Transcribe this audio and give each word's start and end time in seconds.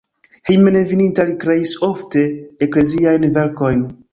Hejmenveninta 0.49 1.25
li 1.27 1.35
kreis 1.45 1.75
ofte 1.91 2.25
ekleziajn 2.69 3.29
verkojn. 3.39 3.87